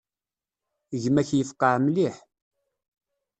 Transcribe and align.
Gma-k 1.01 1.29
yefqeε 1.37 1.77
mliḥ. 1.85 2.15